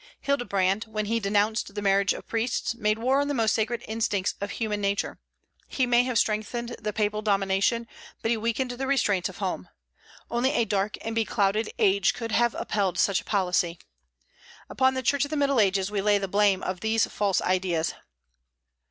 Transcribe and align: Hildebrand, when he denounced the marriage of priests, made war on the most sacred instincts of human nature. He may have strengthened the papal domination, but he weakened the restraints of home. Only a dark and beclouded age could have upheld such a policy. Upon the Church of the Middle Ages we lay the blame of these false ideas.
Hildebrand, 0.21 0.85
when 0.85 1.05
he 1.05 1.19
denounced 1.19 1.75
the 1.75 1.81
marriage 1.83 2.11
of 2.11 2.27
priests, 2.27 2.73
made 2.73 2.97
war 2.97 3.21
on 3.21 3.27
the 3.27 3.35
most 3.35 3.53
sacred 3.53 3.83
instincts 3.87 4.33
of 4.41 4.49
human 4.49 4.81
nature. 4.81 5.19
He 5.67 5.85
may 5.85 6.01
have 6.05 6.17
strengthened 6.17 6.75
the 6.79 6.91
papal 6.91 7.21
domination, 7.21 7.87
but 8.23 8.31
he 8.31 8.37
weakened 8.37 8.71
the 8.71 8.87
restraints 8.87 9.29
of 9.29 9.37
home. 9.37 9.69
Only 10.31 10.53
a 10.53 10.65
dark 10.65 10.97
and 11.01 11.13
beclouded 11.13 11.69
age 11.77 12.15
could 12.15 12.31
have 12.31 12.55
upheld 12.55 12.97
such 12.97 13.21
a 13.21 13.25
policy. 13.25 13.77
Upon 14.71 14.95
the 14.95 15.03
Church 15.03 15.23
of 15.25 15.29
the 15.29 15.37
Middle 15.37 15.59
Ages 15.59 15.91
we 15.91 16.01
lay 16.01 16.17
the 16.17 16.27
blame 16.27 16.63
of 16.63 16.79
these 16.79 17.05
false 17.05 17.39
ideas. 17.39 17.93